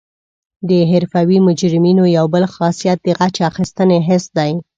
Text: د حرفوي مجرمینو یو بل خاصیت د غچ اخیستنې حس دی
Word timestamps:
د 0.69 0.71
حرفوي 0.91 1.37
مجرمینو 1.47 2.03
یو 2.17 2.25
بل 2.33 2.43
خاصیت 2.55 2.97
د 3.03 3.07
غچ 3.19 3.35
اخیستنې 3.49 3.97
حس 4.07 4.25
دی 4.37 4.51